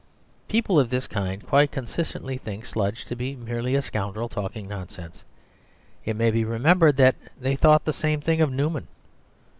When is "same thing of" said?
7.93-8.51